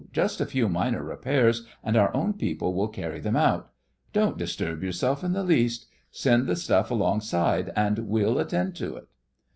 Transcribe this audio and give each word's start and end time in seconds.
Just 0.11 0.41
a 0.41 0.47
few 0.47 0.67
minor 0.67 1.03
repairs, 1.03 1.63
and 1.83 1.95
our 1.95 2.11
own 2.15 2.33
people 2.33 2.73
will 2.73 2.87
carry 2.87 3.19
them 3.19 3.35
out. 3.35 3.69
Don't 4.13 4.35
disturb 4.35 4.81
yourself 4.81 5.23
in 5.23 5.33
the 5.33 5.43
least. 5.43 5.85
Send 6.09 6.47
the 6.47 6.55
stuff 6.55 6.89
alongside 6.89 7.71
and 7.75 7.99
we'll 7.99 8.39
attend 8.39 8.73
to 8.77 8.95
it. 8.95 9.07